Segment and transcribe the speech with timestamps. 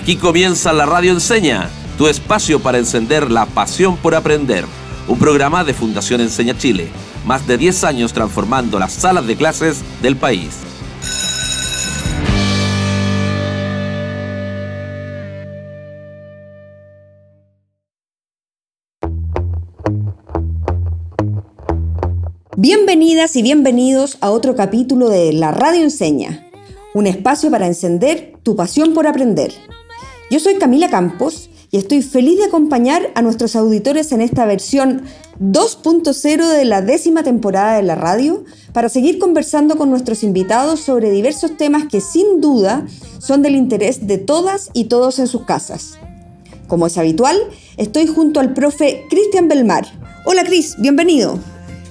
[0.00, 1.68] Aquí comienza la Radio Enseña,
[1.98, 4.64] tu espacio para encender la pasión por aprender.
[5.06, 6.88] Un programa de Fundación Enseña Chile,
[7.26, 10.56] más de 10 años transformando las salas de clases del país.
[22.56, 26.48] Bienvenidas y bienvenidos a otro capítulo de La Radio Enseña,
[26.94, 29.52] un espacio para encender tu pasión por aprender.
[30.30, 35.02] Yo soy Camila Campos y estoy feliz de acompañar a nuestros auditores en esta versión
[35.40, 41.10] 2.0 de la décima temporada de la radio para seguir conversando con nuestros invitados sobre
[41.10, 42.86] diversos temas que sin duda
[43.18, 45.98] son del interés de todas y todos en sus casas.
[46.68, 47.36] Como es habitual,
[47.76, 49.84] estoy junto al profe Cristian Belmar.
[50.26, 51.40] Hola Cris, bienvenido.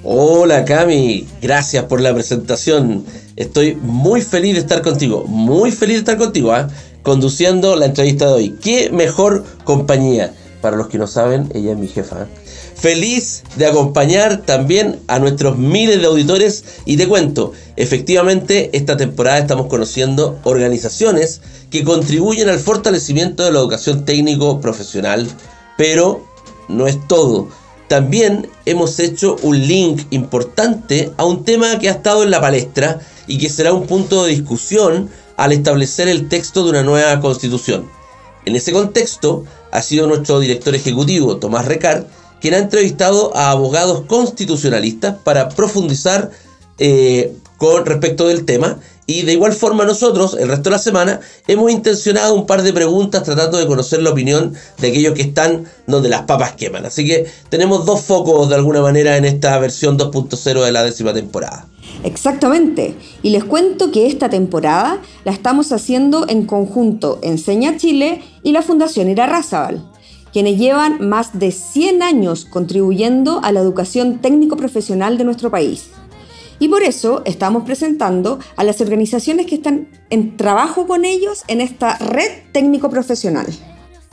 [0.02, 3.04] Hola Cami, gracias por la presentación.
[3.36, 6.70] Estoy muy feliz de estar contigo, muy feliz de estar contigo, ¿ah?
[7.04, 8.56] Conduciendo la entrevista de hoy.
[8.62, 10.34] ¿Qué mejor compañía?
[10.62, 12.24] Para los que no saben, ella es mi jefa.
[12.24, 12.28] ¿ah?
[12.76, 19.40] Feliz de acompañar también a nuestros miles de auditores y te cuento, efectivamente esta temporada
[19.40, 25.28] estamos conociendo organizaciones que contribuyen al fortalecimiento de la educación técnico profesional,
[25.78, 26.26] pero
[26.70, 27.50] no es todo
[27.90, 33.00] también hemos hecho un link importante a un tema que ha estado en la palestra
[33.26, 37.90] y que será un punto de discusión al establecer el texto de una nueva constitución.
[38.46, 42.04] En ese contexto ha sido nuestro director ejecutivo, Tomás Recard,
[42.42, 46.32] quien ha entrevistado a abogados constitucionalistas para profundizar
[46.78, 51.22] eh, con respecto del tema y de igual forma nosotros, el resto de la semana,
[51.48, 55.66] hemos intencionado un par de preguntas tratando de conocer la opinión de aquellos que están
[55.88, 56.86] donde las papas queman.
[56.86, 61.14] Así que tenemos dos focos de alguna manera en esta versión 2.0 de la décima
[61.14, 61.66] temporada.
[62.04, 62.96] Exactamente.
[63.24, 68.62] Y les cuento que esta temporada la estamos haciendo en conjunto Enseña Chile y la
[68.62, 69.90] Fundación Irarrázaval,
[70.32, 75.90] quienes llevan más de 100 años contribuyendo a la educación técnico-profesional de nuestro país.
[76.60, 81.62] Y por eso estamos presentando a las organizaciones que están en trabajo con ellos en
[81.62, 83.48] esta red técnico-profesional.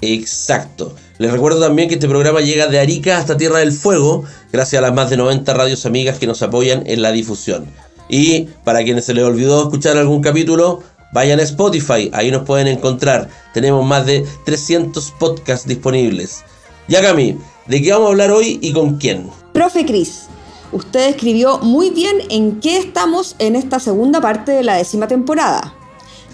[0.00, 0.94] Exacto.
[1.18, 4.82] Les recuerdo también que este programa llega de Arica hasta Tierra del Fuego, gracias a
[4.82, 7.66] las más de 90 radios amigas que nos apoyan en la difusión.
[8.08, 12.66] Y para quienes se les olvidó escuchar algún capítulo, vayan a Spotify, ahí nos pueden
[12.66, 13.28] encontrar.
[13.54, 16.44] Tenemos más de 300 podcasts disponibles.
[16.88, 19.30] Ya Cami, ¿de qué vamos a hablar hoy y con quién?
[19.52, 20.24] Profe Cris,
[20.72, 25.74] usted escribió muy bien en qué estamos en esta segunda parte de la décima temporada.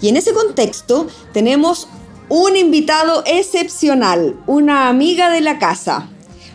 [0.01, 1.87] Y en ese contexto tenemos
[2.29, 6.09] un invitado excepcional, una amiga de la casa,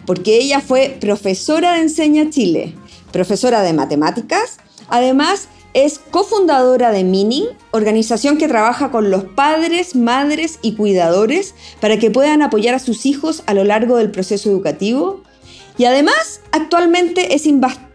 [0.07, 2.75] porque ella fue profesora de Enseña Chile,
[3.13, 4.59] profesora de matemáticas,
[4.89, 11.99] además es cofundadora de Mini, organización que trabaja con los padres, madres y cuidadores para
[11.99, 15.23] que puedan apoyar a sus hijos a lo largo del proceso educativo.
[15.77, 17.47] Y además, actualmente es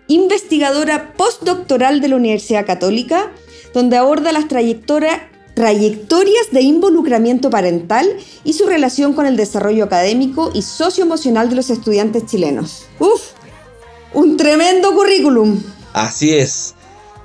[0.08, 3.32] investigadora postdoctoral de la Universidad Católica,
[3.74, 5.20] donde aborda las trayectorias
[5.56, 8.08] de involucramiento parental
[8.44, 12.86] y su relación con el desarrollo académico y socioemocional de los estudiantes chilenos.
[13.00, 13.22] ¡Uf!
[14.14, 15.62] Un tremendo currículum.
[15.94, 16.76] Así es.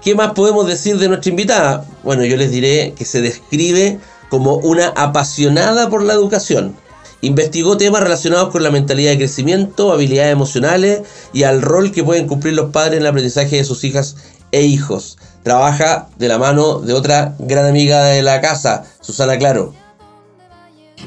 [0.02, 1.86] ¿Qué más podemos decir de nuestra invitada?
[2.02, 3.98] Bueno, yo les diré que se describe
[4.30, 6.76] como una apasionada por la educación
[7.20, 11.02] Investigó temas relacionados con la mentalidad de crecimiento, habilidades emocionales
[11.32, 14.16] y al rol que pueden cumplir los padres en el aprendizaje de sus hijas
[14.52, 15.18] e hijos.
[15.42, 19.72] Trabaja de la mano de otra gran amiga de la casa, Susana Claro.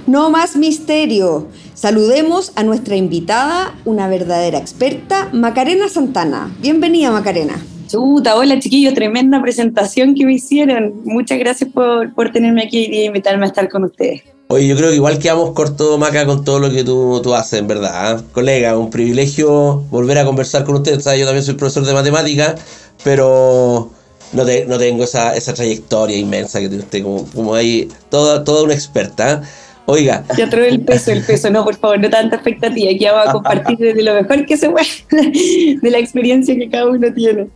[0.07, 1.47] No más misterio.
[1.73, 6.55] Saludemos a nuestra invitada, una verdadera experta, Macarena Santana.
[6.59, 7.61] Bienvenida, Macarena.
[7.87, 11.01] Chuta, hola chiquillos, tremenda presentación que me hicieron.
[11.03, 14.21] Muchas gracias por, por tenerme aquí y invitarme a estar con ustedes.
[14.47, 17.59] Oye, yo creo que igual quedamos corto, Maca, con todo lo que tú, tú haces,
[17.59, 17.91] en verdad.
[17.93, 18.23] ¿ah?
[18.31, 20.99] Colega, un privilegio volver a conversar con usted.
[20.99, 21.19] ¿sabes?
[21.19, 22.61] Yo también soy profesor de matemáticas,
[23.03, 23.91] pero
[24.33, 28.63] no, no tengo esa, esa, trayectoria inmensa que tiene usted, como, como ahí, toda, toda
[28.63, 29.33] una experta.
[29.33, 29.41] ¿ah?
[29.85, 30.23] Oiga.
[30.37, 32.91] Ya trae el peso, el peso, no, por favor, no tanta expectativa.
[32.91, 34.87] Aquí vamos a compartir desde lo mejor que se puede
[35.81, 37.47] de la experiencia que cada uno tiene.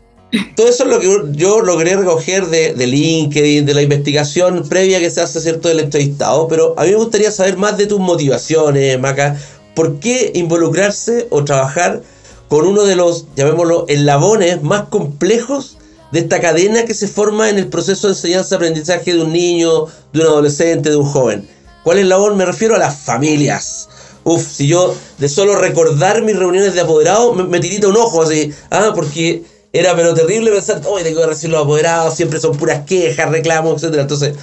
[0.56, 5.00] Todo eso es lo que yo logré recoger de, de, LinkedIn, de la investigación previa
[5.00, 6.48] que se hace, ¿cierto?, del entrevistado.
[6.48, 9.38] Pero a mí me gustaría saber más de tus motivaciones, Maca.
[9.76, 12.02] ¿Por qué involucrarse o trabajar
[12.50, 15.78] con uno de los, llamémoslo, eslabones más complejos
[16.12, 20.20] de esta cadena que se forma en el proceso de enseñanza-aprendizaje de un niño, de
[20.22, 21.48] un adolescente, de un joven?
[21.84, 22.36] ¿Cuál es labor?
[22.36, 23.90] Me refiero a las familias.
[24.24, 28.24] Uf, si yo de solo recordar mis reuniones de apoderado me, me tirita un ojo
[28.24, 32.58] así, ah, porque era pero terrible pensar, hoy tengo que recibir los apoderados, siempre son
[32.58, 34.04] puras quejas, reclamos, etcétera.
[34.04, 34.36] Entonces,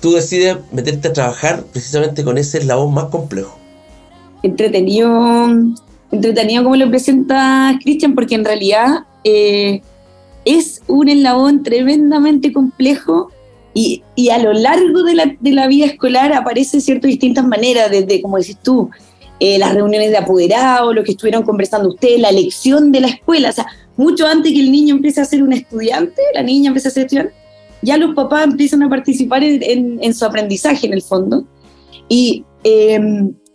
[0.00, 3.56] tú decides meterte a trabajar precisamente con ese eslabón más complejo.
[4.42, 5.48] Entretenido,
[6.10, 9.80] entretenido como lo presenta Cristian, porque en realidad eh,
[10.44, 13.30] es un eslabón tremendamente complejo
[13.72, 17.90] y, y a lo largo de la, de la, vida escolar aparecen ciertas distintas maneras,
[17.90, 18.90] desde, como decís tú,
[19.40, 23.50] eh, las reuniones de apoderados, lo que estuvieron conversando ustedes, la elección de la escuela,
[23.50, 26.88] o sea, mucho antes que el niño empiece a ser un estudiante, la niña empiece
[26.88, 27.34] a ser estudiante,
[27.82, 31.46] ya los papás empiezan a participar en, en, su aprendizaje en el fondo.
[32.08, 33.00] Y, eh,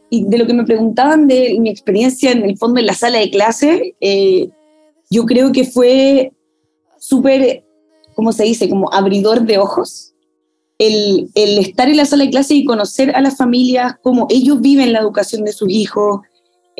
[0.10, 3.20] y, de lo que me preguntaban de mi experiencia en el fondo en la sala
[3.20, 4.50] de clase, eh,
[5.10, 6.32] yo creo que fue
[7.00, 7.66] súper,
[8.16, 8.70] ¿cómo se dice?
[8.70, 10.14] Como abridor de ojos.
[10.78, 14.62] El, el, estar en la sala de clase y conocer a las familias, cómo ellos
[14.62, 16.22] viven la educación de sus hijos,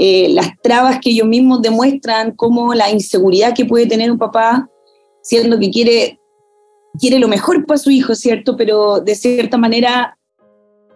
[0.02, 4.70] eh, las trabas que ellos mismos demuestran, cómo la inseguridad que puede tener un papá,
[5.22, 6.20] siendo que quiere,
[6.98, 8.56] quiere lo mejor para su hijo, ¿cierto?
[8.56, 10.18] Pero de cierta manera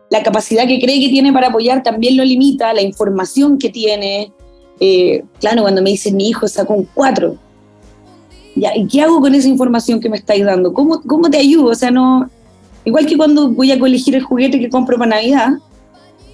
[0.09, 4.31] la capacidad que cree que tiene para apoyar también lo limita, la información que tiene.
[4.79, 7.35] Eh, claro, cuando me dicen mi hijo sacó un 4,
[8.55, 10.73] ¿y qué hago con esa información que me estáis dando?
[10.73, 11.71] ¿Cómo, ¿Cómo te ayudo?
[11.71, 12.29] O sea, no.
[12.85, 15.53] Igual que cuando voy a colegir el juguete que compro para Navidad,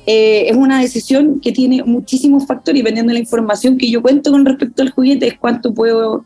[0.06, 4.02] eh, es una decisión que tiene muchísimos factores y dependiendo de la información que yo
[4.02, 6.26] cuento con respecto al juguete, es cuánto puedo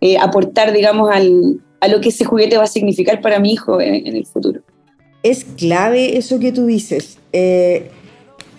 [0.00, 3.80] eh, aportar, digamos, al, a lo que ese juguete va a significar para mi hijo
[3.80, 4.60] en, en el futuro.
[5.22, 7.18] Es clave eso que tú dices.
[7.32, 7.90] Eh,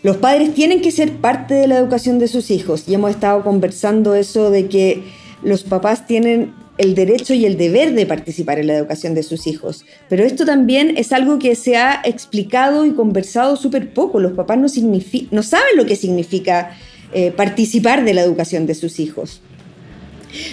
[0.04, 3.44] los padres tienen que ser parte de la educación de sus hijos y hemos estado
[3.44, 5.04] conversando eso de que
[5.48, 9.48] los papás tienen el derecho y el deber de participar en la educación de sus
[9.48, 9.86] hijos.
[10.10, 14.20] Pero esto también es algo que se ha explicado y conversado súper poco.
[14.20, 16.76] Los papás no, saben lo que significa
[17.14, 19.42] eh, participar de la educación de sus hijos.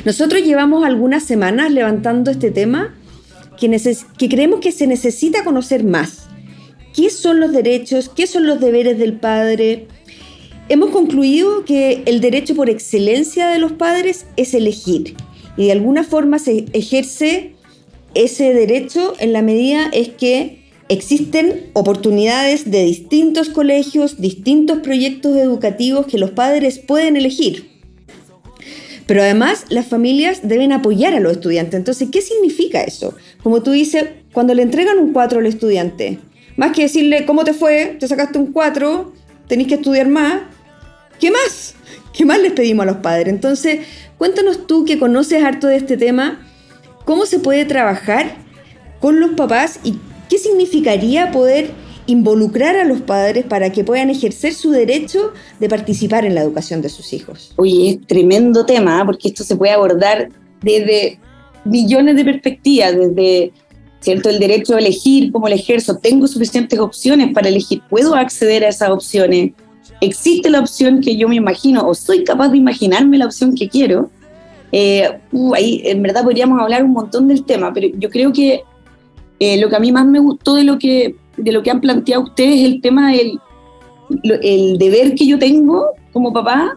[0.04, 2.94] Nosotros llevamos algunas semanas levantando este tema
[3.58, 6.28] que, que creemos que se necesita conocer más.
[6.94, 8.08] ¿Qué son los derechos?
[8.14, 9.88] ¿Qué son los deberes del padre?
[10.68, 15.14] Hemos concluido que el derecho por excelencia de los padres es elegir
[15.58, 17.52] y de alguna forma se ejerce
[18.14, 26.06] ese derecho en la medida es que existen oportunidades de distintos colegios, distintos proyectos educativos
[26.06, 27.70] que los padres pueden elegir.
[29.06, 31.74] Pero además las familias deben apoyar a los estudiantes.
[31.74, 33.14] Entonces, ¿qué significa eso?
[33.42, 36.20] Como tú dices, cuando le entregan un 4 al estudiante,
[36.56, 37.96] más que decirle, ¿cómo te fue?
[38.00, 39.12] Te sacaste un 4,
[39.46, 40.53] tenés que estudiar más,
[41.18, 41.74] ¿Qué más?
[42.12, 43.28] ¿Qué más les pedimos a los padres?
[43.28, 43.80] Entonces,
[44.18, 46.46] cuéntanos tú que conoces harto de este tema,
[47.04, 48.36] ¿cómo se puede trabajar
[49.00, 51.70] con los papás y qué significaría poder
[52.06, 56.82] involucrar a los padres para que puedan ejercer su derecho de participar en la educación
[56.82, 57.52] de sus hijos?
[57.56, 59.04] Oye, es tremendo tema, ¿eh?
[59.04, 60.28] porque esto se puede abordar
[60.62, 61.18] desde
[61.64, 63.52] millones de perspectivas, desde
[64.00, 64.28] ¿cierto?
[64.28, 68.68] el derecho a elegir, cómo lo ejerzo, tengo suficientes opciones para elegir, puedo acceder a
[68.68, 69.52] esas opciones,
[70.00, 73.68] existe la opción que yo me imagino o soy capaz de imaginarme la opción que
[73.68, 74.10] quiero,
[74.72, 78.62] eh, uh, ahí en verdad podríamos hablar un montón del tema, pero yo creo que
[79.38, 81.80] eh, lo que a mí más me gustó de lo que, de lo que han
[81.80, 83.38] planteado ustedes es el tema del
[84.24, 86.76] el deber que yo tengo como papá,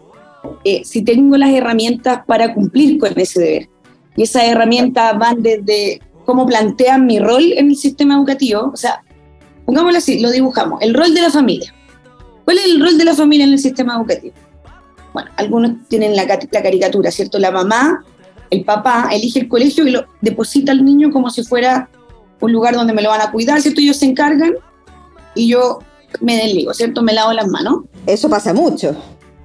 [0.63, 3.69] eh, si tengo las herramientas para cumplir con ese deber.
[4.15, 9.03] Y esas herramientas van desde cómo plantean mi rol en el sistema educativo, o sea,
[9.65, 11.73] pongámoslo así, lo dibujamos, el rol de la familia.
[12.47, 14.33] ¿Cuál es el rol de la familia en el sistema educativo?
[15.11, 17.39] Bueno, algunos tienen la, caricatura, ¿cierto?
[17.39, 18.05] La mamá,
[18.49, 21.89] el papá, elige el colegio y lo deposita al niño como si fuera
[22.39, 23.81] un lugar donde me lo van a cuidar, ¿cierto?
[23.81, 24.53] Ellos se encargan
[25.35, 25.79] y yo
[26.21, 27.01] me desligo, ¿cierto?
[27.01, 27.81] Me lavo las manos.
[28.05, 28.95] Eso pasa mucho.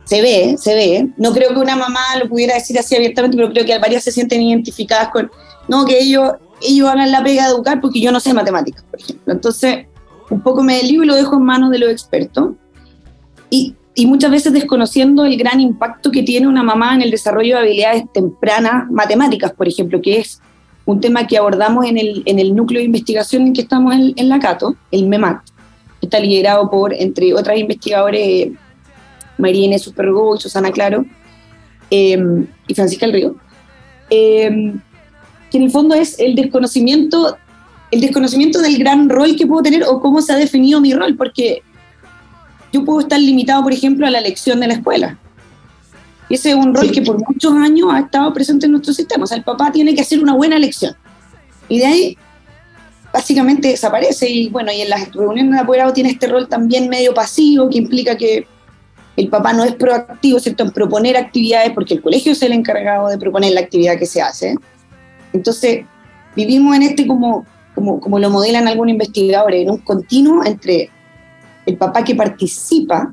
[0.05, 1.09] Se ve, se ve.
[1.17, 4.13] No creo que una mamá lo pudiera decir así abiertamente, pero creo que varias se
[4.13, 5.29] sienten identificadas con,
[5.67, 9.01] no, que ellos, ellos hagan la pega de educar porque yo no sé matemáticas, por
[9.01, 9.33] ejemplo.
[9.33, 9.87] Entonces,
[10.31, 12.51] un poco me desligo y lo dejo en manos de los expertos
[13.53, 17.57] y, y, muchas veces desconociendo el gran impacto que tiene una mamá en el desarrollo
[17.57, 20.41] de habilidades tempranas, matemáticas, por ejemplo, que es
[20.87, 24.15] un tema que abordamos en el, en el núcleo de investigación en que estamos en,
[24.17, 25.43] en la CATO, el MEMAT,
[26.01, 28.53] está liderado por, entre otras investigadores,
[29.37, 31.05] María Inés Supergo y Susana Claro,
[31.91, 32.19] eh,
[32.67, 33.37] y Francisca El Río,
[34.09, 34.73] eh,
[35.51, 37.37] que en el fondo es el desconocimiento,
[37.91, 41.17] el desconocimiento del gran rol que puedo tener o cómo se ha definido mi rol,
[41.19, 41.63] porque
[42.73, 45.19] yo puedo estar limitado, por ejemplo, a la elección de la escuela.
[46.31, 49.25] Ese es un rol que por muchos años ha estado presente en nuestro sistema.
[49.25, 50.97] O sea, el papá tiene que hacer una buena elección.
[51.69, 52.19] Y de ahí,
[53.13, 54.31] básicamente desaparece.
[54.31, 57.79] Y bueno, y en las reuniones de apoderado tiene este rol también medio pasivo, que
[57.79, 58.47] implica que
[59.17, 63.09] el papá no es proactivo, ¿cierto?, en proponer actividades, porque el colegio es el encargado
[63.09, 64.55] de proponer la actividad que se hace.
[65.35, 65.85] Entonces,
[66.35, 70.91] vivimos en este como como, como lo modelan algunos investigadores, en un continuo entre
[71.67, 73.13] el papá que participa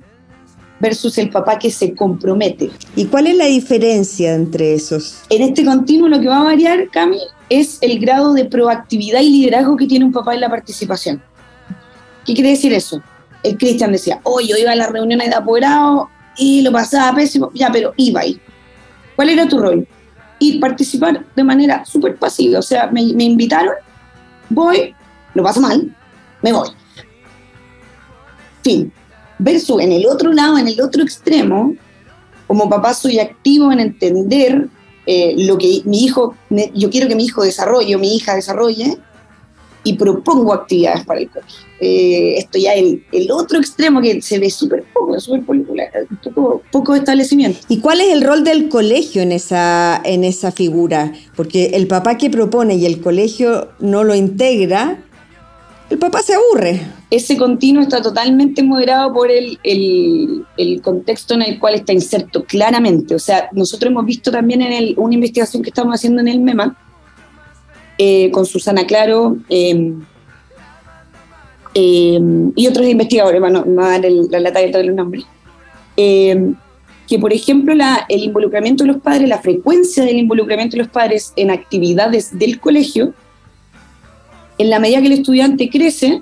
[0.79, 2.69] versus el papá que se compromete.
[2.95, 5.21] ¿Y cuál es la diferencia entre esos?
[5.29, 9.29] En este continuo lo que va a variar, Cami, es el grado de proactividad y
[9.29, 11.21] liderazgo que tiene un papá en la participación.
[12.25, 13.01] ¿Qué quiere decir eso?
[13.43, 17.51] El Cristian decía, oye, yo iba a las reuniones de apoderado y lo pasaba pésimo,
[17.53, 18.39] ya, pero iba ahí.
[19.15, 19.87] ¿Cuál era tu rol?
[20.39, 23.73] Y participar de manera súper pasiva, o sea, me, me invitaron,
[24.49, 24.95] voy,
[25.33, 25.93] lo paso mal,
[26.41, 26.69] me voy.
[28.63, 28.91] Fin.
[29.37, 31.75] Versus en el otro lado, en el otro extremo,
[32.47, 34.67] como papá soy activo en entender
[35.05, 36.35] eh, lo que mi hijo,
[36.73, 38.97] yo quiero que mi hijo desarrolle o mi hija desarrolle
[39.83, 41.59] y propongo actividades para el colegio.
[41.79, 45.43] Eh, esto ya el, el otro extremo que se ve súper poco, súper
[46.23, 47.59] poco, poco establecimiento.
[47.69, 51.13] ¿Y cuál es el rol del colegio en esa, en esa figura?
[51.35, 55.01] Porque el papá que propone y el colegio no lo integra,
[55.89, 56.81] el papá se aburre.
[57.09, 63.15] Ese continuo está totalmente moderado por el, el, contexto en el cual está inserto, claramente.
[63.15, 66.77] O sea, nosotros hemos visto también en una investigación que estamos haciendo en el MEMA,
[67.97, 70.01] eh, con Susana Claro em,
[71.73, 75.25] em, y otros investigadores, bueno, no a dar la lata de los nombres,
[75.97, 76.55] em,
[77.07, 80.91] que por ejemplo la, el involucramiento de los padres, la frecuencia del involucramiento de los
[80.91, 83.13] padres en actividades del colegio,
[84.59, 86.21] en la medida que el estudiante crece,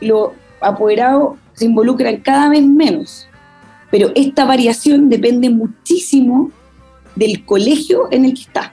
[0.00, 3.28] los apoderados se involucran cada vez menos.
[3.90, 6.50] Pero esta variación depende muchísimo
[7.14, 8.72] del colegio en el que está.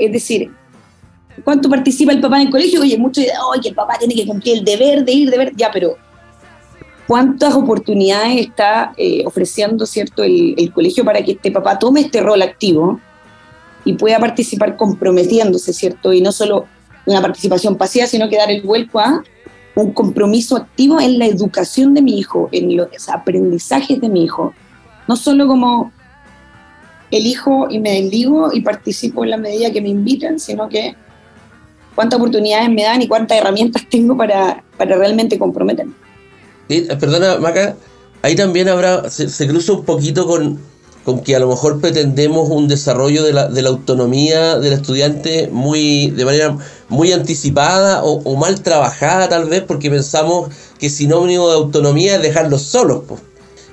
[0.00, 0.50] Es decir,
[1.44, 2.80] ¿cuánto participa el papá en el colegio?
[2.80, 3.30] Oye, mucho de,
[3.62, 5.96] que el papá tiene que cumplir el deber de ir, deber, ya, pero
[7.06, 12.20] ¿cuántas oportunidades está eh, ofreciendo, cierto, el, el colegio para que este papá tome este
[12.20, 13.00] rol activo
[13.84, 16.12] y pueda participar comprometiéndose, cierto?
[16.12, 16.66] Y no solo
[17.06, 19.22] una participación pasiva, sino que dar el vuelco a
[19.76, 24.54] un compromiso activo en la educación de mi hijo, en los aprendizajes de mi hijo.
[25.06, 25.92] No solo como
[27.10, 30.96] elijo y me desligo y participo en la medida que me invitan, sino que
[31.94, 35.92] cuántas oportunidades me dan y cuántas herramientas tengo para, para realmente comprometerme.
[36.68, 37.76] perdona, Maca,
[38.22, 40.58] ahí también habrá, se cruza un poquito con
[41.06, 45.48] con que a lo mejor pretendemos un desarrollo de la, de la autonomía del estudiante
[45.52, 46.58] muy de manera
[46.88, 52.62] muy anticipada o, mal trabajada tal vez porque pensamos que sinónimo de autonomía es dejarlos
[52.62, 53.02] solos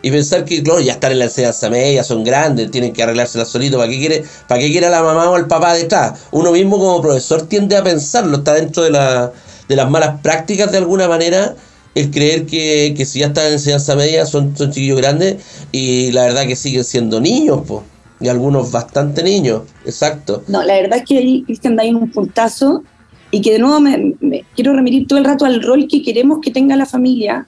[0.03, 3.45] y pensar que claro, ya están en la enseñanza media, son grandes, tienen que arreglársela
[3.45, 6.19] solito, ¿para qué quiere, para qué quiere la mamá o el papá detrás?
[6.29, 9.31] Uno mismo como profesor tiende a pensarlo, está dentro de, la,
[9.67, 11.55] de las malas prácticas de alguna manera
[11.95, 16.23] el creer que, si ya están en enseñanza media son, son chiquillos grandes y la
[16.23, 17.81] verdad que siguen siendo niños, pues.
[18.19, 20.43] Y algunos bastante niños, exacto.
[20.47, 22.83] No, la verdad es que ahí, Cristian, da un puntazo
[23.31, 26.51] y que de nuevo me, quiero remitir todo el rato al rol que queremos que
[26.51, 27.47] tenga la familia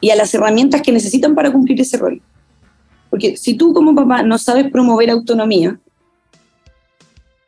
[0.00, 2.22] y a las herramientas que necesitan para cumplir ese rol.
[3.10, 5.80] Porque si tú como papá no sabes promover autonomía,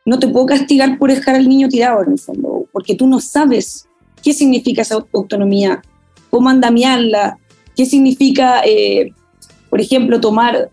[0.04, 3.20] no te puedo castigar por dejar al niño tirado en el fondo, porque tú no
[3.20, 3.86] sabes
[4.22, 5.82] qué significa esa autonomía
[6.36, 7.38] cómo andamiarla,
[7.74, 9.10] qué significa, eh,
[9.70, 10.68] por ejemplo, tomar,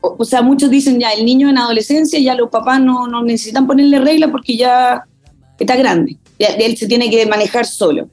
[0.00, 3.64] o, sea, muchos dicen ya, el niño en adolescencia, ya los papás no, no necesitan
[3.64, 5.04] ponerle regla porque ya
[5.56, 8.08] está grande, él se tiene que manejar solo.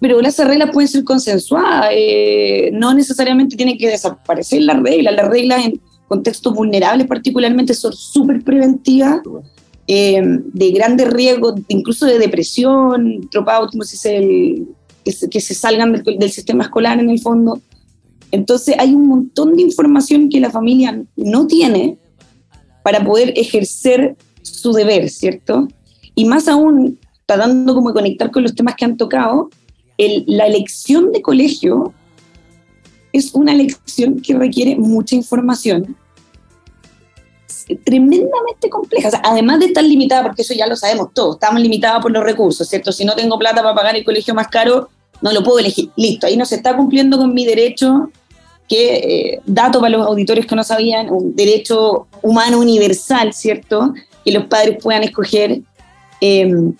[0.00, 5.28] Pero las reglas pueden ser consensuadas, eh, no necesariamente tiene que desaparecer las reglas, las
[5.28, 9.20] reglas en contextos vulnerables particularmente son súper preventivas.
[9.88, 14.68] Eh, de grandes riesgos, incluso de depresión, dropout, como se dice, el,
[15.04, 17.60] que se, salgan del, sistema escolar en el fondo.
[18.30, 21.98] Entonces hay un montón de información que la familia no tiene
[22.82, 25.68] para poder ejercer su deber, ¿cierto?
[26.14, 29.50] Y más aún, tratando como de conectar con los temas que han tocado,
[29.98, 31.92] la elección de colegio
[33.12, 35.96] es una elección que requiere mucha información
[37.84, 39.10] tremendamente compleja.
[39.22, 42.68] además de estar limitada, porque eso ya lo sabemos todos, estamos limitados por los recursos,
[42.68, 42.92] ¿cierto?
[42.92, 44.88] Si no tengo plata para pagar el colegio más caro,
[45.22, 45.90] no lo puedo elegir.
[45.96, 48.10] Listo, ahí no se está cumpliendo con mi derecho,
[48.68, 53.94] que, eh, dato para los auditores que no sabían, un derecho humano universal, ¿cierto?
[54.24, 55.60] Que los padres puedan escoger
[56.20, 56.74] em,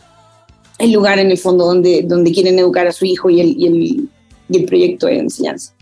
[0.78, 3.66] el lugar en el fondo donde, donde quieren educar a su hijo y el, y
[3.66, 4.08] el,
[4.48, 5.74] y el proyecto de enseñanza.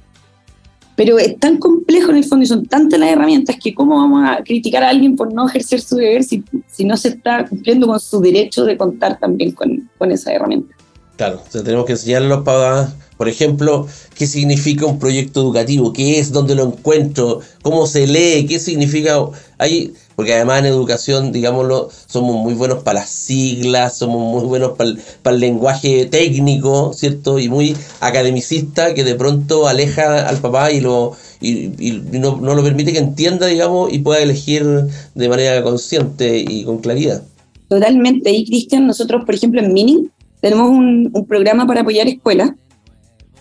[0.97, 4.23] Pero es tan complejo en el fondo y son tantas las herramientas que cómo vamos
[4.29, 7.87] a criticar a alguien por no ejercer su deber si, si no se está cumpliendo
[7.87, 10.75] con su derecho de contar también con, con esa herramienta.
[11.21, 13.87] Claro, tenemos que enseñarle a los papás, por ejemplo,
[14.17, 19.19] qué significa un proyecto educativo, qué es, dónde lo encuentro, cómo se lee, qué significa.
[19.59, 24.79] Hay, porque además en educación, digámoslo, somos muy buenos para las siglas, somos muy buenos
[24.79, 27.39] para el, lenguaje técnico, ¿cierto?
[27.39, 32.63] Y muy academicista que de pronto aleja al papá y lo y, no, no, lo
[32.63, 34.65] permite que entienda, digamos, y pueda elegir
[35.15, 37.23] de manera consciente y con claridad.
[37.69, 38.31] Totalmente.
[38.33, 40.11] Y Cristian, nosotros, por ejemplo, en Mini,
[40.41, 42.53] tenemos un, programa para apoyar escuelas,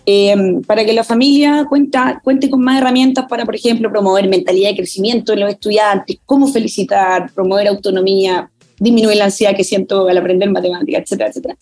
[0.06, 4.70] eh, para que la familia cuenta, cuente con más herramientas para, por ejemplo, promover mentalidad
[4.70, 10.18] de crecimiento en los estudiantes, cómo felicitar, promover autonomía, disminuir la ansiedad que siento al
[10.18, 11.56] aprender matemáticas, etcétera, etcétera.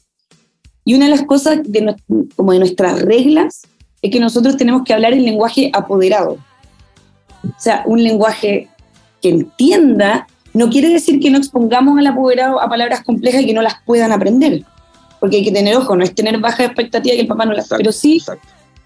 [0.84, 1.94] Y una de las cosas de,
[2.36, 3.62] como de nuestras reglas
[4.00, 6.38] es que nosotros tenemos que hablar el lenguaje apoderado.
[7.44, 8.68] O sea, un lenguaje
[9.20, 13.52] que entienda no quiere decir que no expongamos al apoderado a palabras complejas y que
[13.52, 14.64] no las puedan aprender
[15.20, 17.64] porque hay que tener ojo, no es tener baja expectativa que el papá no la
[17.76, 18.22] pero sí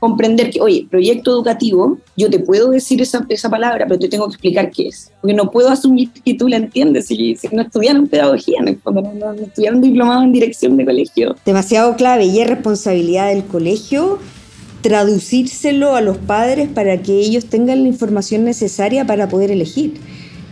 [0.02, 4.26] comprender que, oye, proyecto educativo, yo te puedo decir esa, esa palabra, pero te tengo
[4.26, 8.08] que explicar qué es, porque no puedo asumir que tú la entiendes si, no estudiaron
[8.08, 11.36] pedagogía, no, no, estudiaron diplomado en dirección de colegio.
[11.46, 14.18] Demasiado clave y es responsabilidad del colegio
[14.80, 19.94] traducírselo a los padres para que ellos tengan la información necesaria para poder elegir.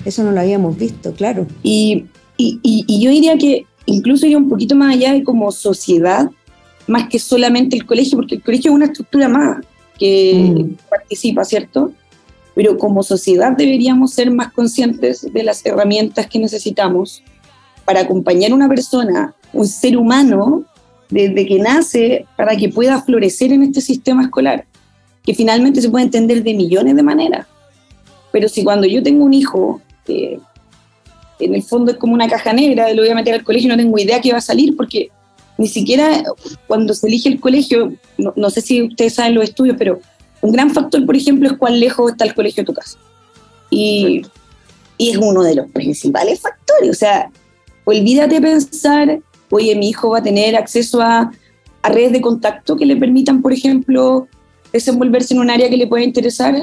[0.05, 1.49] Eso no lo habíamos visto, claro.
[1.65, 2.05] Y,
[2.37, 6.31] y, y yo diría que incluso ir un poquito más allá de como sociedad,
[6.87, 9.59] más que solamente el colegio, porque el colegio es una estructura más
[9.99, 10.89] que mm.
[10.89, 11.93] participa, ¿cierto?
[12.55, 17.23] Pero como sociedad deberíamos ser más conscientes de las herramientas que necesitamos
[17.85, 20.65] para acompañar a una persona, un ser humano,
[21.09, 24.65] desde que nace, para que pueda florecer en este sistema escolar,
[25.25, 27.47] que finalmente se puede entender de millones de maneras.
[28.33, 30.39] Pero si cuando yo tengo un hijo que
[31.41, 33.71] en el fondo es como una caja negra, lo voy a meter al colegio y
[33.71, 35.11] no tengo idea qué va a salir, porque
[35.59, 36.23] ni siquiera
[36.67, 40.01] cuando se elige el colegio, no, sé si ustedes saben los estudios, pero
[40.41, 42.99] un gran factor, por ejemplo, es cuán lejos está el colegio de tu casa.
[43.69, 44.23] Y,
[44.97, 46.91] y es uno de los principales factores.
[46.91, 47.31] O sea,
[47.85, 49.21] olvídate pensar,
[49.51, 51.31] oye, mi hijo va a tener acceso a,
[51.83, 54.29] a redes de contacto que le permitan, por ejemplo,
[54.73, 56.55] desenvolverse en un área que le pueda interesar.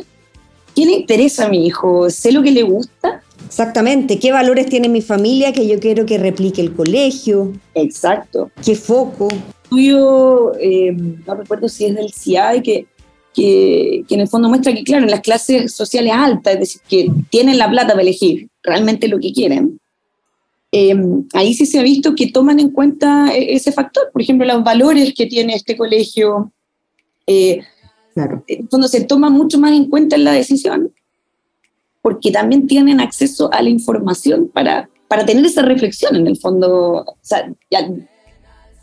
[0.76, 2.10] ¿Qué le interesa a mi hijo?
[2.10, 3.22] ¿Sé lo que le gusta?
[3.46, 7.54] Exactamente, ¿qué valores tiene mi familia que yo quiero que replique el colegio?
[7.74, 8.52] Exacto.
[8.64, 9.28] ¿Qué foco?
[9.70, 12.88] Tuyo, eh, no recuerdo si es del CIAE, que,
[13.34, 17.12] que, en el fondo muestra que, claro, en las clases sociales altas, es decir, que
[17.30, 19.80] tienen la plata para elegir realmente lo que quieren,
[20.72, 20.96] eh,
[21.34, 24.64] ahí sí se ha visto que toman en cuenta e-, ese factor, por ejemplo, los
[24.64, 26.52] valores que tiene este colegio.
[27.26, 27.62] Eh,
[28.14, 28.44] claro.
[28.48, 30.92] En el fondo se toma mucho más en cuenta en la decisión
[32.08, 37.04] porque también tienen acceso a la información para, para tener esa reflexión en el fondo.
[37.06, 37.86] O sea, ya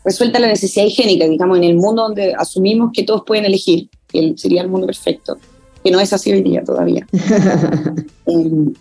[0.03, 4.35] resuelta la necesidad higiénica, digamos, en el mundo donde asumimos que todos pueden elegir, que
[4.37, 5.39] sería el mundo perfecto,
[5.83, 7.07] que no es así hoy día todavía.
[8.27, 8.75] Em,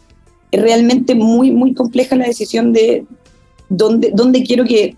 [0.51, 3.07] es realmente muy, muy compleja la decisión de
[3.71, 4.95] dónde, dónde quiero que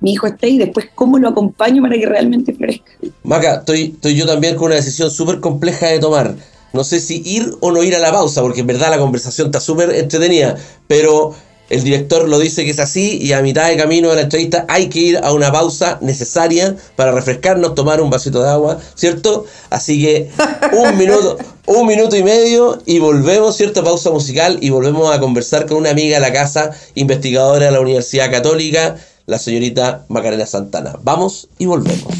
[0.00, 2.92] mi hijo esté y después cómo lo acompaño para que realmente florezca.
[3.22, 6.36] Maca, estoy, estoy yo también con una decisión súper compleja de tomar.
[6.72, 9.48] No sé si ir o no ir a la pausa, porque en verdad la conversación
[9.48, 10.56] está súper entretenida,
[10.86, 11.34] pero
[11.72, 14.66] el director lo dice que es así y a mitad de camino de la entrevista
[14.68, 19.46] hay que ir a una pausa necesaria para refrescarnos, tomar un vasito de agua, ¿cierto?
[19.70, 20.30] Así que
[20.72, 23.82] un minuto, un minuto y medio y volvemos, ¿cierto?
[23.82, 27.80] Pausa musical y volvemos a conversar con una amiga de la casa, investigadora de la
[27.80, 30.98] Universidad Católica, la señorita Macarena Santana.
[31.02, 32.12] Vamos y volvemos.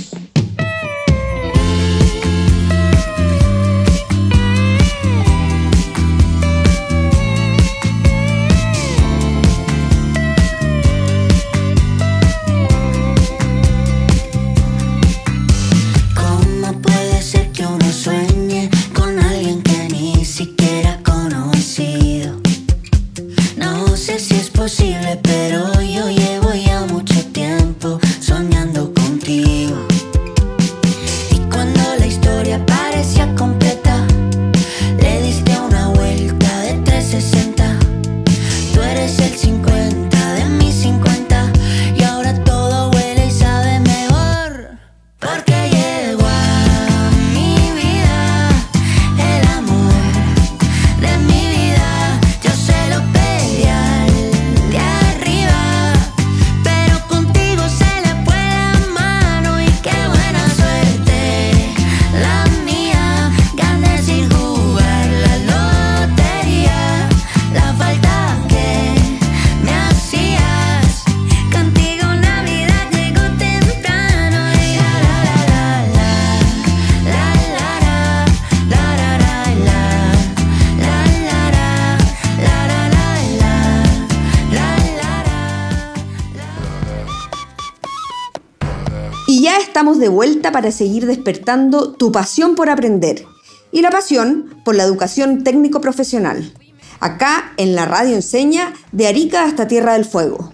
[90.03, 93.25] De vuelta para seguir despertando tu pasión por aprender
[93.71, 96.53] y la pasión por la educación técnico profesional.
[97.01, 100.53] Acá en la radio enseña de Arica hasta Tierra del Fuego.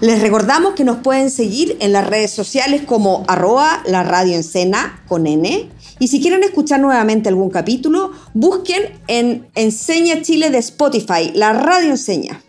[0.00, 5.04] Les recordamos que nos pueden seguir en las redes sociales como arroba la radio encena
[5.06, 5.68] con N.
[5.98, 11.90] Y si quieren escuchar nuevamente algún capítulo, busquen en Enseña Chile de Spotify, la radio
[11.90, 12.42] enseña.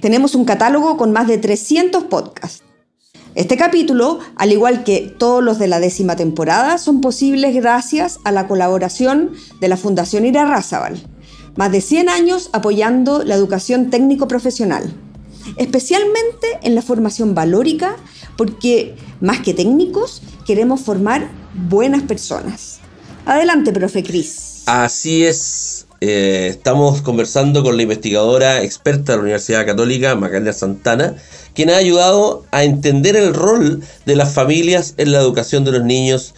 [0.00, 2.62] Tenemos un catálogo con más de 300 podcasts.
[3.34, 8.32] Este capítulo, al igual que todos los de la décima temporada, son posibles gracias a
[8.32, 11.02] la colaboración de la Fundación Ira Razabal.
[11.56, 14.92] Más de 100 años apoyando la educación técnico-profesional,
[15.56, 17.96] especialmente en la formación valórica,
[18.36, 21.28] porque más que técnicos, queremos formar
[21.68, 22.80] buenas personas.
[23.26, 24.62] Adelante, profe Cris.
[24.66, 25.86] Así es.
[26.00, 31.16] Eh, estamos conversando con la investigadora experta de la Universidad Católica, Macarena Santana,
[31.58, 35.82] quien ha ayudado a entender el rol de las familias en la educación de los
[35.82, 36.32] niños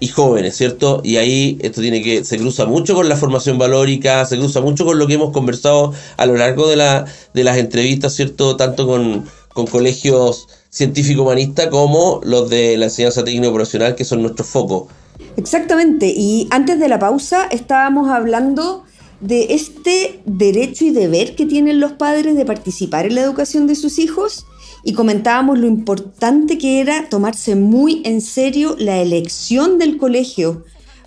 [0.00, 1.02] y jóvenes, ¿cierto?
[1.04, 4.84] Y ahí esto tiene que, se cruza mucho con la formación valórica, se cruza mucho
[4.84, 8.56] con lo que hemos conversado a lo largo de, la, de las entrevistas, ¿cierto?
[8.56, 14.88] Tanto con, con colegios científico-humanistas como los de la enseñanza técnico-profesional, que son nuestros focos.
[15.36, 18.82] Exactamente, y antes de la pausa estábamos hablando
[19.20, 23.76] de este derecho y deber que tienen los padres de participar en la educación de
[23.76, 24.44] sus hijos
[24.86, 30.64] y comentábamos lo importante que era tomarse muy en serio la elección del colegio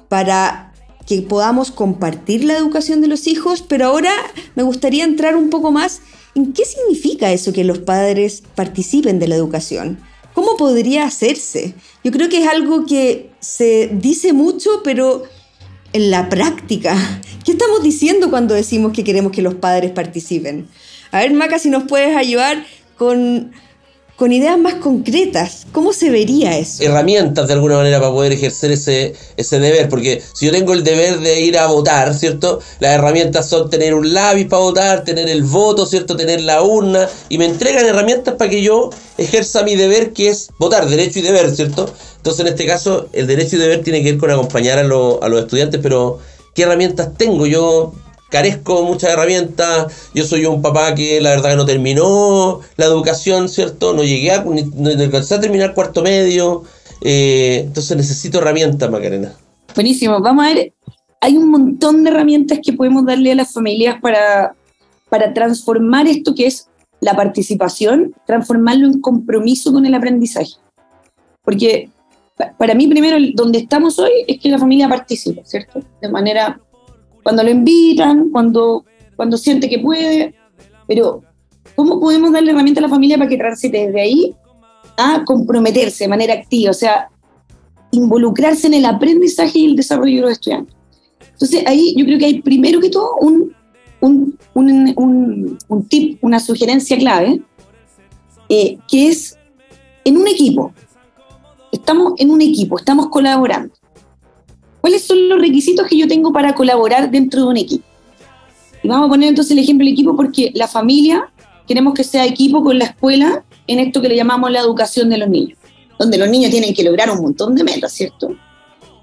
[0.10, 0.74] para
[1.08, 4.12] que podamos compartir la educación de los hijos, pero ahora
[4.56, 6.02] me gustaría entrar un poco más
[6.36, 9.98] en qué significa eso que los padres participen de la educación.
[10.34, 11.74] ¿Cómo podría hacerse?
[12.04, 15.24] Yo creo que es algo que se dice mucho, pero
[15.94, 16.98] en la práctica,
[17.46, 20.68] ¿qué estamos diciendo cuando decimos que queremos que los padres participen?
[21.14, 22.66] A ver, Maca, si nos puedes ayudar
[22.98, 23.54] con
[24.20, 25.66] con ideas más concretas.
[25.72, 26.84] ¿Cómo se vería eso?
[26.84, 30.84] Herramientas de alguna manera para poder ejercer ese, ese deber, porque si yo tengo el
[30.84, 32.60] deber de ir a votar, ¿cierto?
[32.82, 36.18] Las herramientas son tener un lápiz para votar, tener el voto, ¿cierto?
[36.18, 40.50] Tener la urna, y me entregan herramientas para que yo ejerza mi deber, que es
[40.60, 41.90] votar, derecho y deber, ¿cierto?
[42.18, 45.30] Entonces en este caso el derecho y deber tiene que ver con acompañar a, a
[45.30, 46.20] los estudiantes, pero
[46.54, 47.46] ¿qué herramientas tengo?
[47.46, 47.94] Yo
[48.30, 53.50] carezco muchas herramientas, yo soy un papá que la verdad que no terminó la educación,
[53.50, 53.94] ¿cierto?
[53.94, 56.64] No llegué a, no alcancé a terminar cuarto medio,
[57.02, 59.34] eh, entonces necesito herramientas, Macarena.
[59.76, 60.74] Buenísimo, vamos a ver,
[61.22, 64.54] hay un montón de herramientas que podemos darle a las familias para,
[65.10, 66.68] para transformar esto que es
[67.02, 70.54] la participación, transformarlo en compromiso con el aprendizaje.
[71.44, 71.90] Porque
[72.58, 75.82] para mí primero, donde estamos hoy es que la familia participe, ¿cierto?
[76.02, 76.60] De manera
[77.24, 80.36] cuando lo invitan, cuando, cuando siente que puede,
[80.88, 81.22] pero
[81.76, 84.36] ¿cómo podemos darle herramienta a la familia para que transite desde ahí
[84.98, 87.10] a comprometerse de manera activa, o sea,
[87.92, 90.76] involucrarse en el aprendizaje y el desarrollo de los estudiantes?
[91.32, 93.56] Entonces ahí yo creo que hay primero que todo un,
[94.02, 97.42] un, un, un, tip, una sugerencia clave,
[98.50, 99.38] eh, que es
[100.04, 100.74] en un equipo.
[101.72, 103.74] Estamos en un equipo, estamos colaborando.
[104.90, 107.86] ¿Cuáles son los requisitos que yo tengo para colaborar dentro de un equipo?
[108.82, 111.32] Y vamos a poner entonces el ejemplo del equipo porque la familia
[111.68, 115.20] queremos que sea equipo con la escuela en esto que le llamamos la educación de
[115.20, 115.60] los niños,
[116.00, 118.36] donde los niños tienen que lograr un montón de metas, ¿cierto?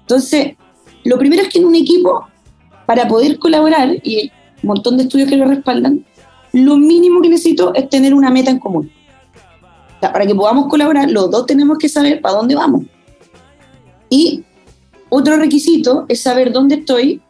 [0.01, 0.57] Entonces,
[1.05, 2.27] lo primero es que en un equipo,
[2.85, 4.31] para poder colaborar, y hay
[4.63, 6.05] un montón de estudios que lo respaldan,
[6.51, 8.91] lo mínimo que necesito es tener una meta en común.
[10.01, 12.83] Para que podamos colaborar, los dos tenemos que saber para dónde vamos.
[14.09, 14.43] Y
[15.09, 17.21] otro requisito es saber dónde estoy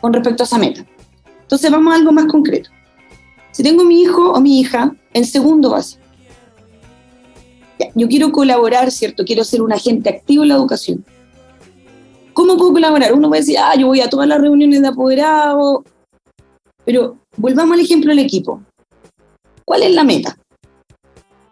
[0.00, 0.84] con respecto a esa meta.
[1.42, 2.70] Entonces vamos a algo más concreto.
[3.52, 5.98] Si tengo mi hijo o mi hija en segundo base,
[7.94, 9.24] yo quiero colaborar, ¿cierto?
[9.24, 11.04] Quiero ser un agente activo en la educación.
[12.32, 13.12] ¿Cómo puedo colaborar?
[13.12, 15.84] Uno puede decir, ah, yo voy a todas las reuniones de apoderado,
[16.84, 18.60] pero volvamos al ejemplo del equipo.
[19.64, 20.36] ¿Cuál es la meta?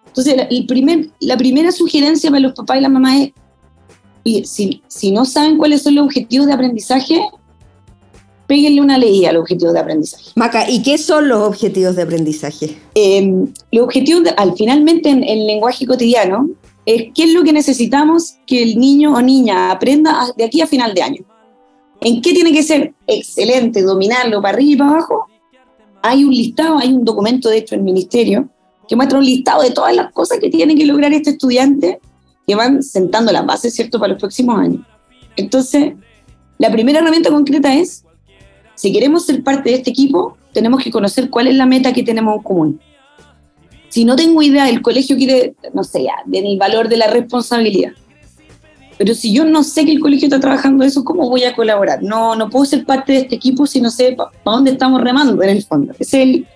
[0.06, 3.32] Entonces, el primer, la primera sugerencia para los papás y las mamás es
[4.24, 7.20] Oye, si, si no saben cuáles son los objetivos de aprendizaje,
[8.46, 10.30] péguenle una ley a los objetivos de aprendizaje.
[10.36, 12.76] Maca, ¿y qué son los objetivos de aprendizaje?
[12.94, 16.50] Eh, los objetivos, al finalmente en el lenguaje cotidiano,
[16.84, 20.66] es qué es lo que necesitamos que el niño o niña aprenda de aquí a
[20.66, 21.24] final de año.
[22.00, 25.26] ¿En qué tiene que ser excelente, dominarlo para arriba y para abajo?
[26.02, 28.48] Hay un listado, hay un documento de hecho en el ministerio
[28.88, 32.00] que muestra un listado de todas las cosas que tiene que lograr este estudiante
[32.46, 34.82] que van sentando las bases, ¿cierto?, para los próximos años.
[35.36, 35.94] Entonces,
[36.58, 38.04] la primera herramienta concreta es,
[38.74, 42.02] si queremos ser parte de este equipo, tenemos que conocer cuál es la meta que
[42.02, 42.80] tenemos en común.
[43.88, 47.92] Si no tengo idea, el colegio quiere, no sé, ya, del valor de la responsabilidad.
[48.98, 52.02] Pero si yo no sé que el colegio está trabajando eso, ¿cómo voy a colaborar?
[52.02, 55.42] No, no puedo ser parte de este equipo si no sé para dónde estamos remando
[55.42, 55.92] en el fondo.
[55.98, 56.46] Es, el,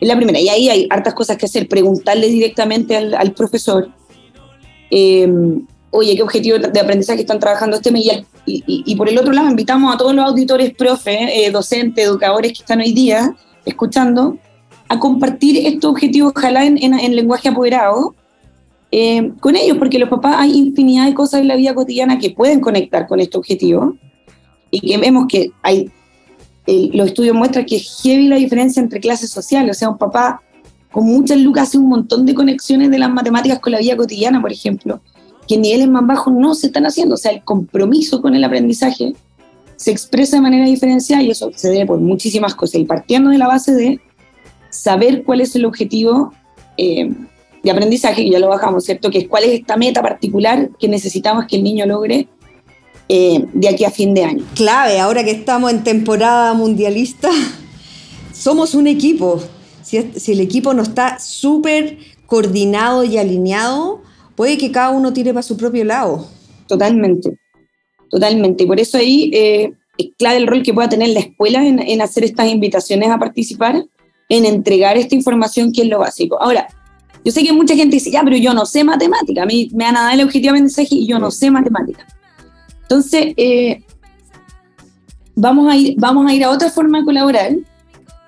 [0.00, 0.38] es la primera.
[0.38, 1.66] Y ahí hay hartas cosas que hacer.
[1.66, 3.90] Preguntarle directamente al, profesor,
[4.90, 8.22] em, oye, ¿qué objetivo de aprendizaje están trabajando este mes?
[8.46, 12.60] Y, por el otro lado, invitamos a todos los auditores, profe, eh, docentes, educadores que
[12.60, 13.34] están hoy día
[13.66, 14.38] escuchando,
[14.88, 18.14] a compartir estos objetivos, ojalá en, en lenguaje apoderado,
[18.90, 22.30] eh, con ellos, porque los papás hay infinidad de cosas en la vida cotidiana que
[22.30, 23.94] pueden conectar con este objetivo
[24.70, 25.90] y que vemos que hay,
[26.66, 30.42] los estudios muestran que es heavy la diferencia entre clases sociales, o sea, un papá
[30.90, 34.40] con muchas lucas hace un montón de conexiones de las matemáticas con la vida cotidiana,
[34.40, 35.00] por ejemplo,
[35.46, 38.44] que en niveles más bajos no se están haciendo, o sea, el compromiso con el
[38.44, 39.14] aprendizaje
[39.76, 43.38] se expresa de manera diferenciada y eso se debe por muchísimas cosas, y partiendo de
[43.38, 44.00] la base de
[44.70, 46.32] saber cuál es el objetivo.
[46.76, 47.12] Eh,
[47.62, 49.10] de aprendizaje, que ya lo bajamos, ¿cierto?
[49.10, 52.28] Que es cuál es esta meta particular que necesitamos que el niño logre
[53.08, 54.44] eh, de aquí a fin de año.
[54.54, 57.30] Clave, ahora que estamos en temporada mundialista,
[58.32, 59.42] somos un equipo.
[59.88, 61.96] Si, el equipo no está súper
[62.26, 64.02] coordinado y alineado,
[64.36, 66.28] puede que cada uno tire para su propio lado.
[66.66, 67.38] Totalmente,
[68.10, 68.64] totalmente.
[68.64, 71.78] Y por eso ahí eh, es clave el rol que pueda tener la escuela en,
[71.78, 73.82] en hacer estas invitaciones a participar,
[74.28, 76.38] en entregar esta información que es lo básico.
[76.38, 76.68] Ahora,
[77.24, 79.84] yo sé que mucha gente dice, ya, pero yo no sé matemática, a mí me
[79.84, 82.06] van a dar el objetivo de mensaje y yo no sé matemática.
[82.82, 83.82] Entonces, eh,
[85.34, 87.52] vamos, a ir, vamos a ir a otra forma de colaborar,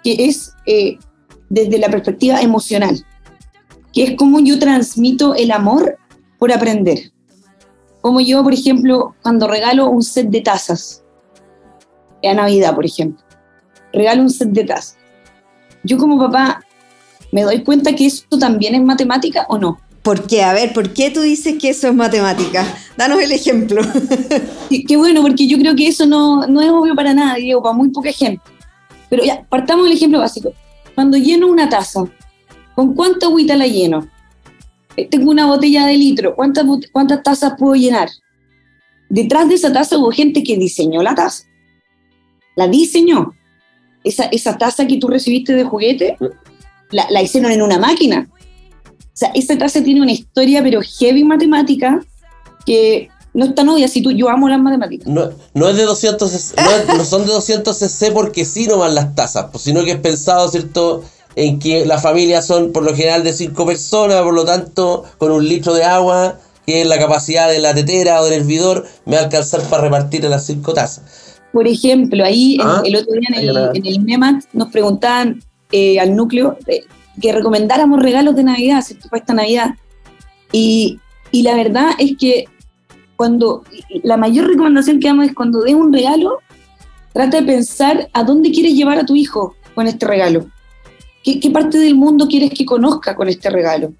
[0.02, 0.98] que es eh,
[1.50, 3.04] desde la perspectiva emocional,
[3.92, 5.98] que es cómo yo transmito el amor
[6.38, 7.12] por aprender.
[8.00, 11.04] Como yo, por ejemplo, cuando regalo un set de tazas,
[12.22, 13.22] a Navidad, por ejemplo,
[13.92, 14.96] regalo un set de tazas.
[15.82, 16.64] Yo como papá
[17.32, 19.80] me doy cuenta que eso también es matemática o no.
[20.02, 20.42] ¿Por qué?
[20.42, 22.66] A ver, ¿por qué tú dices que eso es matemática?
[22.96, 23.82] Danos el ejemplo.
[24.88, 27.74] qué, bueno, porque yo creo que eso no, no es obvio para nadie o para
[27.74, 28.42] muy poca gente.
[29.10, 30.52] Pero ya, partamos del ejemplo básico.
[31.00, 32.04] Cuando lleno una taza,
[32.74, 34.06] ¿con cuánta agüita la lleno?
[34.98, 38.10] Eh, tengo una botella de litro, ¿cuántas, cuántas tazas puedo llenar?
[39.08, 41.44] Detrás de esa taza hubo gente que diseñó la taza.
[42.54, 43.32] La diseñó.
[44.04, 46.18] Esa, esa taza que tú recibiste de juguete,
[46.90, 48.28] la, hicieron en una máquina.
[48.30, 52.04] O sea, esa clase tiene una historia, pero heavy matemática,
[52.66, 55.06] que no es tan obvia si tú, yo amo las matemáticas.
[55.06, 56.54] No, no es de 200,
[56.96, 60.48] no, son de 200 cc porque sí nomás las tasas, pues, sino que es pensado,
[60.48, 61.04] ¿cierto?,
[61.36, 65.30] en que las familias son por lo general de 5 personas, por lo tanto, con
[65.30, 69.14] un litro de agua, que es la capacidad de la tetera o del hervidor, me
[69.14, 71.38] va a alcanzar para repartir a las 5 tazas.
[71.52, 75.98] Por ejemplo, ahí ah, el otro día en el, en el MEMAT nos preguntaban eh,
[76.00, 76.56] al núcleo
[77.20, 79.74] que recomendáramos regalos de Navidad, Para esta Navidad.
[80.52, 80.98] Y,
[81.30, 82.46] y, la verdad es que
[83.20, 83.64] cuando
[84.02, 86.38] la mayor recomendación que damos es cuando des un regalo,
[87.12, 90.46] trata de pensar a dónde quieres llevar a tu hijo con este regalo.
[91.22, 93.92] ¿Qué, parte del mundo quieres que conozca con este regalo?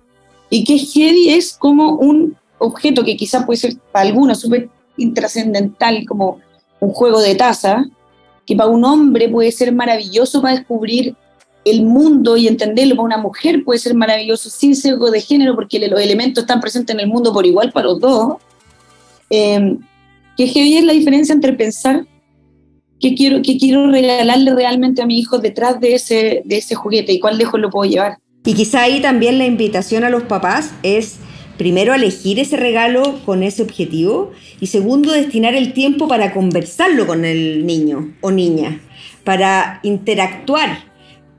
[0.48, 6.06] Y qué heavy es como un objeto que quizás puede ser para algunos súper intrascendental,
[6.06, 6.38] como
[6.80, 7.84] un juego de taza,
[8.46, 11.14] que para un hombre puede ser maravilloso para descubrir
[11.66, 15.78] el mundo y entenderlo para una mujer puede ser maravilloso sin sesgo de género porque
[15.90, 18.36] los elementos están presentes en el mundo por igual para los dos.
[19.30, 19.76] Eh,
[20.36, 22.06] que heavy es la diferencia entre pensar
[23.00, 27.12] qué quiero, qué quiero regalarle realmente a mi hijo detrás de ese, de ese juguete
[27.12, 28.18] y cuál lejos lo puedo llevar.
[28.44, 31.16] Y quizá ahí también la invitación a los papás es
[31.56, 37.24] primero elegir ese regalo con ese objetivo y segundo destinar el tiempo para conversarlo con
[37.24, 38.80] el niño o niña,
[39.24, 40.90] para interactuar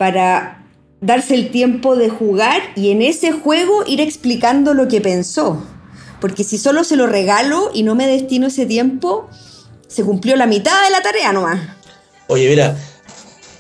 [0.02, 0.64] para
[1.00, 5.64] darse el tiempo de jugar y en ese juego ir explicando lo que pensó.
[6.22, 9.28] Porque si solo se lo regalo y no me destino ese tiempo,
[9.88, 11.60] se cumplió la mitad de la tarea nomás.
[12.28, 12.78] Oye, mira,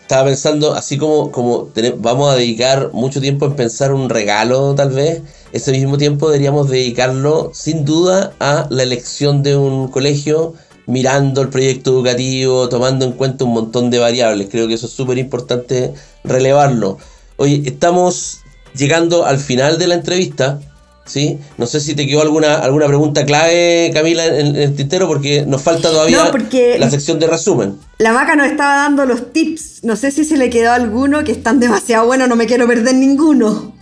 [0.02, 4.91] estaba pensando, así como, como vamos a dedicar mucho tiempo en pensar un regalo, tal
[4.91, 5.21] vez,
[5.52, 10.54] ese mismo tiempo deberíamos dedicarlo, sin duda, a la elección de un colegio,
[10.86, 14.47] mirando el proyecto educativo, tomando en cuenta un montón de variables.
[14.52, 15.93] Creo que eso es súper importante
[16.24, 16.97] relevarlo.
[17.38, 18.39] Oye, estamos
[18.76, 20.60] llegando al final de la entrevista.
[21.06, 21.38] ¿Sí?
[21.58, 25.62] No sé si te quedó alguna, alguna pregunta clave, Camila, en, el tintero, porque nos
[25.62, 26.32] falta todavía
[26.80, 27.76] la sección de resumen.
[27.98, 29.84] La vaca nos estaba dando los tips.
[29.84, 32.96] No sé si se le quedó alguno que están demasiado buenos, no me quiero perder
[32.96, 33.74] ninguno.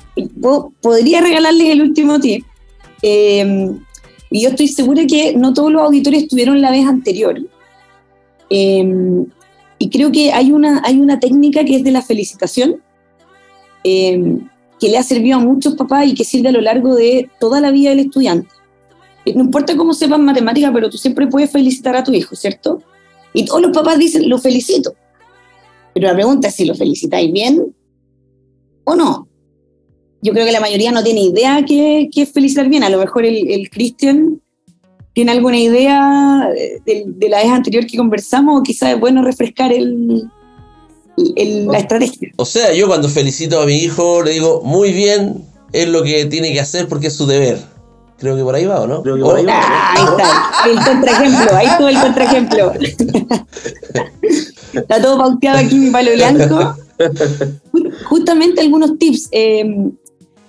[0.82, 2.46] Podría regalarles el último tip.
[3.02, 3.70] Eh,
[4.32, 7.40] y yo estoy segura que no todos los auditores estuvieron la vez anterior.
[8.50, 9.26] Em,
[9.78, 12.82] y creo que hay una, hay una técnica que es de la felicitación,
[13.84, 14.48] em,
[14.80, 17.60] que le ha servido a muchos papás y que sirve a lo largo de toda
[17.62, 18.50] la vida del estudiante.
[19.26, 22.82] eh, no importa cómo sepas matemática, pero tú siempre puedes felicitar a tu hijo, ¿cierto?
[23.34, 24.94] Y todos los papás dicen, lo felicito.
[25.94, 27.76] Pero la pregunta es si lo felicitáis bien
[28.86, 29.28] o no.
[30.22, 32.84] Yo creo que la mayoría no tiene idea qué, es felicitar bien.
[32.84, 34.42] A lo mejor el, Cristian
[35.14, 36.50] tiene alguna idea
[36.86, 40.30] de, la vez anterior que conversamos o quizás es bueno refrescar el,
[41.36, 42.32] la estrategia.
[42.38, 46.26] O sea, yo cuando felicito a mi hijo le digo, muy bien, es lo que
[46.26, 47.60] tiene que hacer porque es su deber.
[48.18, 49.02] Creo que por ahí va, ¿o no?
[49.02, 52.74] Creo ahí, está, el contraejemplo, ahí todo el contraejemplo.
[54.74, 56.76] está todo pauteado aquí mi palo blanco.
[58.10, 59.30] Justamente algunos tips.
[59.32, 59.90] Eh,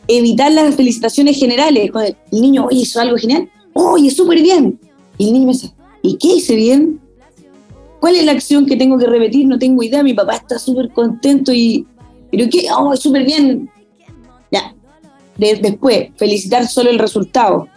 [0.08, 1.92] evitar las felicitaciones generales.
[1.92, 3.48] Cuando el niño, oye, hizo algo genial.
[3.74, 4.80] Oye, súper bien.
[5.16, 7.00] Y el niño me dice, ¿y qué hice bien?
[8.00, 9.46] ¿Cuál es la acción que tengo que repetir?
[9.46, 10.02] No tengo idea.
[10.02, 11.86] Mi papá está súper contento y.
[12.30, 12.66] ¿Pero qué?
[12.76, 13.70] Oh, súper bien.
[14.50, 14.74] Ya,
[15.36, 17.68] después, felicitar solo el resultado.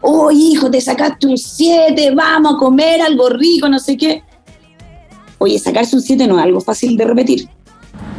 [0.00, 4.22] Oh, hijo, te sacaste un 7, vamos a comer algo rico, no sé qué.
[5.38, 7.48] Oye, sacarse un 7 no es algo fácil de repetir.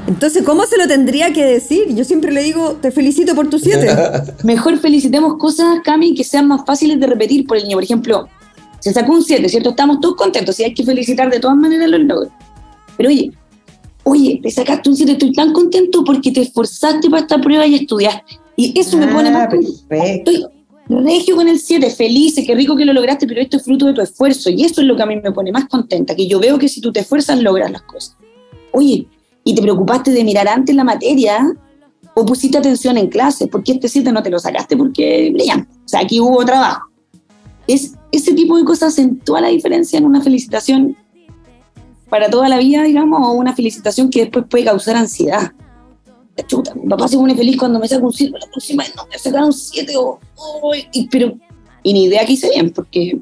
[0.08, 1.94] Entonces, ¿cómo se lo tendría que decir?
[1.94, 4.34] Yo siempre le digo, te felicito por tu 7.
[4.44, 7.78] Mejor felicitemos cosas, Cami, que sean más fáciles de repetir por el niño.
[7.78, 8.28] Por ejemplo,
[8.80, 9.70] se sacó un 7, ¿cierto?
[9.72, 12.32] Estamos todos contentos y hay que felicitar de todas maneras los logros.
[12.98, 13.32] Pero oye,
[14.04, 17.76] oye, te sacaste un 7, estoy tan contento porque te esforzaste para esta prueba y
[17.76, 18.40] estudiaste.
[18.56, 19.48] Y eso me pone más.
[19.92, 20.46] Ah, Estoy
[20.90, 23.94] regio con el 7, feliz, qué rico que lo lograste, pero esto es fruto de
[23.94, 24.50] tu esfuerzo.
[24.50, 26.68] Y eso es lo que a mí me pone más contenta, que yo veo que
[26.68, 28.18] si tú te esfuerzas, logras las cosas.
[28.72, 29.08] Oye,
[29.44, 31.56] y te preocupaste de mirar antes la materia,
[32.16, 35.68] o pusiste atención en clase, porque este 7 no te lo sacaste porque brillan.
[35.86, 36.90] O sea, aquí hubo trabajo.
[37.68, 40.98] Es, ese tipo de cosas acentúa la diferencia en una felicitación
[42.10, 45.54] para toda la vida, digamos, o una felicitación que después puede causar ansiedad
[46.48, 49.06] chuta, mi papá se pone feliz cuando me saca un 7, la próxima vez no,
[49.08, 50.20] me saca un 7, o,
[50.92, 51.34] y, pero,
[51.84, 53.20] y ni idea que hice bien, porque...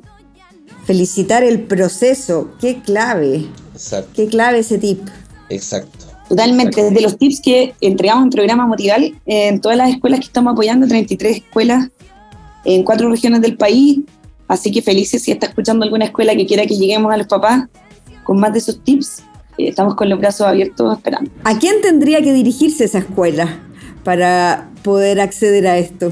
[0.86, 3.46] Felicitar el proceso, qué clave.
[3.74, 4.10] Exacto.
[4.16, 5.02] Qué clave ese tip.
[5.50, 6.06] Exacto.
[6.30, 10.54] Totalmente, desde los tips que entregamos en programa Motival, en todas las escuelas que estamos
[10.54, 11.90] apoyando, 33 escuelas
[12.66, 14.00] en cuatro regiones del país,
[14.48, 17.66] así que felices si está escuchando alguna escuela que quiera que lleguemos a los papás
[18.24, 19.24] con más de esos tips,
[19.58, 21.32] estamos con los brazos abiertos esperando.
[21.44, 23.60] ¿A quién tendría que dirigirse esa escuela
[24.04, 26.12] para poder acceder a esto?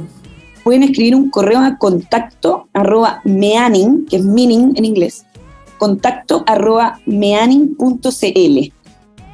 [0.64, 5.26] Pueden escribir un correo a contacto arroba meaning, que es meaning en inglés,
[5.78, 8.74] contacto arroba meaning.cl.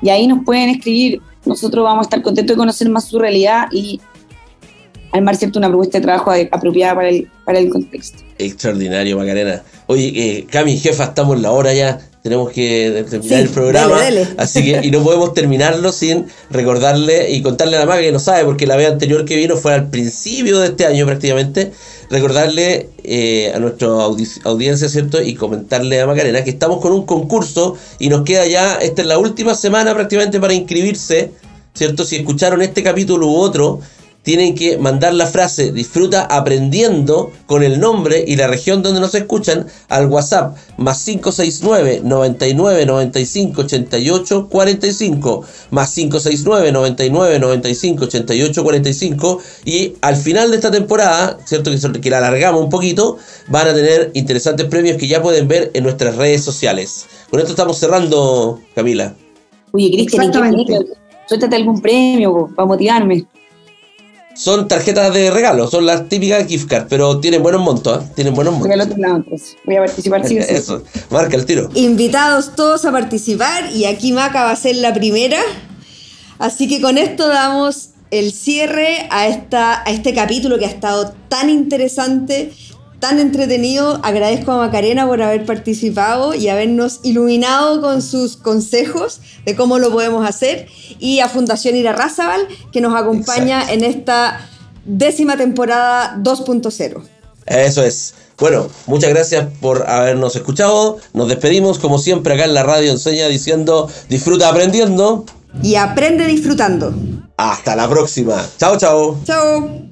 [0.04, 3.68] Y ahí nos pueden escribir, nosotros vamos a estar contentos de conocer más su realidad
[3.72, 4.02] y
[5.12, 8.24] armar cierto una propuesta de trabajo apropiada para el, para el contexto.
[8.38, 9.62] Extraordinario, Macarena.
[9.88, 14.00] Oye, eh, Cami, jefa, estamos en la hora ya tenemos que terminar el programa.
[14.38, 18.20] Así que, y no podemos terminarlo sin recordarle y contarle a la maga que no
[18.20, 21.72] sabe, porque la vez anterior que vino fue al principio de este año prácticamente.
[22.12, 23.88] Recordarle eh, a nuestra
[24.44, 25.22] audiencia, ¿cierto?
[25.22, 29.08] Y comentarle a Macarena que estamos con un concurso y nos queda ya, esta es
[29.08, 31.32] la última semana prácticamente para inscribirse,
[31.74, 32.04] ¿cierto?
[32.04, 33.80] Si escucharon este capítulo u otro,
[34.24, 39.16] tienen que mandar la frase disfruta aprendiendo con el nombre y la región donde nos
[39.16, 49.42] escuchan al WhatsApp más 569 99 95 88 45 más 569 99 95 88 45
[49.66, 54.12] y al final de esta temporada, cierto que, la alargamos un poquito, van a tener
[54.14, 57.06] interesantes premios que ya pueden ver en nuestras redes sociales.
[57.30, 59.16] Con esto estamos cerrando, Camila.
[59.72, 60.32] Oye, Cristian,
[61.28, 63.26] suéltate algún premio para motivarme
[64.36, 68.08] son tarjetas de regalo, son las típicas gift cards, pero tienen buenos montos, ¿eh?
[68.16, 68.70] tienen buenos montos.
[68.70, 69.26] Voy al otro lado,
[69.66, 71.70] Voy a participar, sí, Eso, marca el tiro.
[71.76, 75.40] Invitados todos a participar y aquí Maca va a ser la primera.
[76.40, 81.14] Así que con esto damos el cierre a, esta, a este capítulo que ha estado
[81.30, 82.52] tan interesante
[83.02, 84.00] tan entretenido.
[84.04, 89.92] Agradezco a Macarena por haber participado y habernos iluminado con sus consejos de cómo lo
[89.92, 90.68] podemos hacer.
[91.00, 94.48] Y a Fundación Ira Razabal, que nos acompaña en esta
[94.86, 97.04] décima temporada 2.0.
[97.48, 98.14] Eso es.
[98.40, 100.98] Bueno, muchas gracias por habernos escuchado.
[101.14, 105.26] Nos despedimos, como siempre, acá en la radio enseña diciendo disfruta aprendiendo.
[105.62, 106.94] Y aprende disfrutando.
[107.36, 108.48] Hasta la próxima.
[108.58, 109.20] Chao, chao.
[109.26, 109.91] Chao.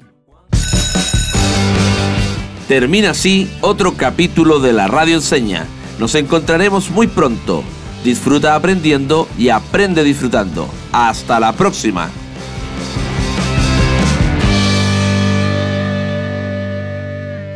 [2.70, 5.66] Termina así otro capítulo de la Radio Enseña.
[5.98, 7.64] Nos encontraremos muy pronto.
[8.04, 10.68] Disfruta aprendiendo y aprende disfrutando.
[10.92, 12.12] Hasta la próxima.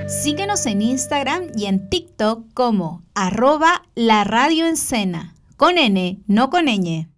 [0.09, 4.67] Síguenos en Instagram y en TikTok como arroba la radio
[5.57, 7.14] con N, no con ñ.